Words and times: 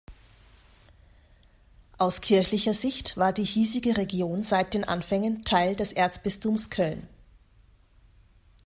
Aus 1.99 2.21
kirchlicher 2.21 2.73
Sicht 2.73 3.17
war 3.17 3.31
die 3.33 3.43
hiesige 3.45 3.97
Region 3.97 4.41
seit 4.41 4.73
den 4.73 4.83
Anfängen 4.83 5.43
Teil 5.43 5.75
des 5.75 5.93
Erzbistums 5.93 6.71
Köln. 6.71 7.07